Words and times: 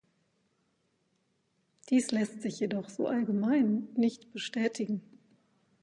Dies 1.91 2.09
lässt 2.09 2.41
sich 2.41 2.59
jedoch 2.59 2.89
so 2.89 3.05
allgemein 3.07 3.87
nicht 3.95 4.33
bestätigen. 4.33 5.03